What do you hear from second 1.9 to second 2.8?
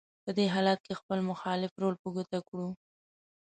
په ګوته کړو: